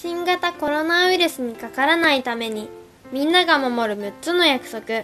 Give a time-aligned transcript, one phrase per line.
[0.00, 2.68] 新型コロナウイルスにかからないために
[3.10, 5.02] みんなが守る6つの約束。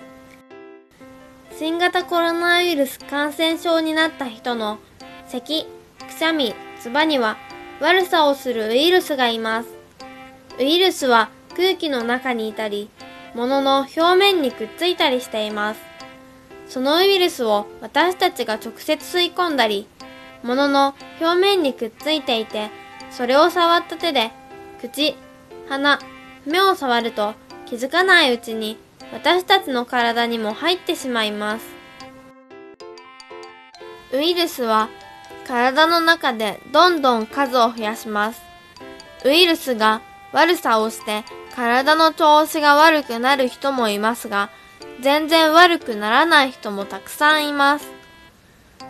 [1.59, 4.79] 新型コロナウイルス感染症になった人の
[5.27, 5.67] 咳、
[5.99, 7.37] くしゃみ、つばには
[7.81, 9.69] 悪さをするウイルスがいます。
[10.61, 12.89] ウイルスは空気の中にいたり
[13.35, 15.81] 物の表面にくっついたりしています。
[16.69, 19.89] そのウイルスを私たちが直接吸い込んだり
[20.45, 22.71] 物の表面にくっついていて
[23.11, 24.31] それを触った手で
[24.81, 25.17] 口、
[25.69, 25.99] 鼻、
[26.47, 27.35] 目を触ると
[27.67, 28.77] 気づかないうちに
[29.13, 31.67] 私たちの体にも入ってしまいます。
[34.13, 34.89] ウイルスは
[35.47, 38.43] 体の中でどんどん数を増やします。
[39.25, 40.03] ウイルスが
[40.33, 44.51] 悪さをして体の調子が悪くなる人もいますが、
[45.01, 47.91] 全然悪くならない人もたくさんいます。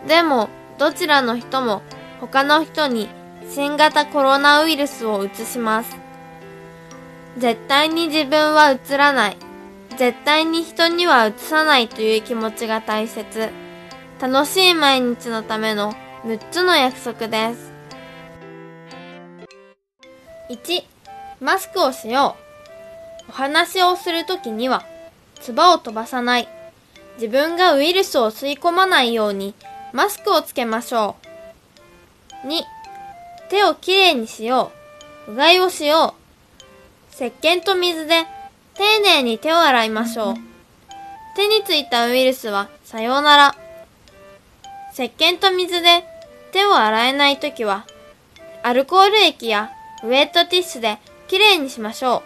[0.07, 1.81] でも、どちらの人も
[2.19, 3.09] 他の人に
[3.49, 5.95] 新型コロナウイルスを移します。
[7.37, 9.37] 絶対に自分は移らない。
[9.97, 13.49] 絶対に人には移さないという気持ちが大切。
[14.19, 17.71] 楽しい毎日のための6つの約束です。
[20.49, 20.83] 1、
[21.39, 22.35] マスクをしよ
[23.27, 23.29] う。
[23.29, 24.85] お話をするときには、
[25.41, 26.47] 唾を飛ばさない。
[27.15, 29.53] 自分がウイルスを吸い込まないように
[29.93, 31.15] マスクをつけましょ
[32.43, 32.47] う。
[32.47, 32.61] 2、
[33.55, 34.73] 手をきれいにしよ
[35.29, 35.31] う。
[35.31, 37.15] うがいをしよう。
[37.15, 38.25] 石鹸と水で
[38.73, 40.33] 丁寧に手を洗いましょう。
[41.37, 43.55] 手についたウイルスはさようなら。
[44.91, 46.03] 石鹸と水で
[46.51, 47.85] 手を洗えないときは、
[48.61, 49.71] アルコール液や
[50.03, 50.97] ウェットティッシュで
[51.29, 52.23] きれいにしましょ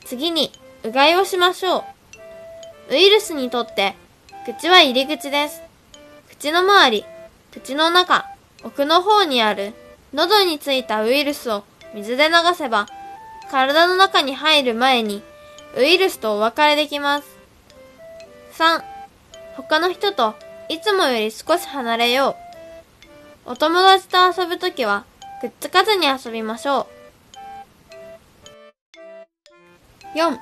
[0.00, 0.06] う。
[0.06, 0.50] 次に、
[0.82, 1.84] うがいをしましょ
[2.88, 2.94] う。
[2.94, 3.96] ウイルスにとって、
[4.46, 5.60] 口は入り口です。
[6.30, 7.04] 口の周り、
[7.52, 8.33] 口の中、
[8.64, 9.74] 奥の方にある
[10.14, 12.86] 喉についたウイルスを水で流せば
[13.50, 15.22] 体の中に入る前に
[15.76, 17.28] ウイルスとお別れできます。
[18.54, 18.82] 3.
[19.56, 20.34] 他の人と
[20.68, 22.36] いつもより少し離れよ
[23.46, 23.50] う。
[23.50, 25.04] お友達と遊ぶときは
[25.40, 26.88] くっつかずに遊びましょ
[30.14, 30.18] う。
[30.18, 30.38] 4.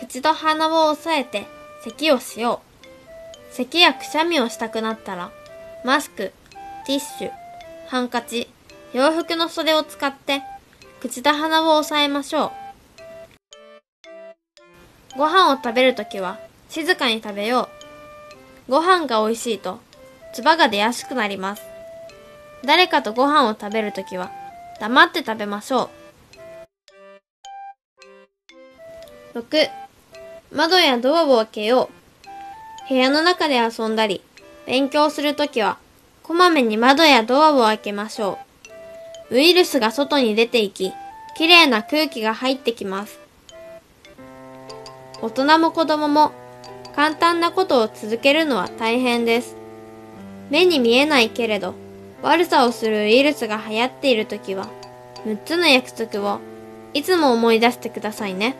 [0.00, 1.46] 口と鼻を押さえて
[1.82, 2.60] 咳をしよ
[3.50, 3.54] う。
[3.54, 5.30] 咳やくしゃみをしたくなったら
[5.84, 6.32] マスク、
[6.84, 7.30] ティッシュ、
[7.86, 8.48] ハンカチ、
[8.92, 10.42] 洋服の袖を使って
[11.00, 12.46] 口と鼻を押さえましょ
[15.14, 15.18] う。
[15.18, 17.68] ご飯を食べるときは静かに食べよ
[18.68, 18.72] う。
[18.72, 19.78] ご飯が美味しいと
[20.32, 21.62] 唾が出やすくなります。
[22.64, 24.32] 誰かとご飯を食べるときは
[24.80, 25.90] 黙って食べましょ
[29.34, 29.38] う。
[29.38, 29.70] 6.
[30.50, 31.90] 窓やドアを開けよ
[32.84, 32.88] う。
[32.88, 34.20] 部屋の中で遊んだり、
[34.66, 35.78] 勉強するときは
[36.22, 38.38] こまめに窓やドアを開けましょ
[39.30, 39.34] う。
[39.34, 40.92] ウイルスが外に出ていき、
[41.36, 43.18] きれいな空気が入ってきます。
[45.20, 46.32] 大人も子供も
[46.94, 49.56] 簡単なことを続けるのは大変です。
[50.50, 51.74] 目に見えないけれど、
[52.22, 54.68] 悪さをするウイルスが流行っているときは、
[55.24, 56.38] 6つの約束を
[56.94, 58.54] いつも思い出してくださいね。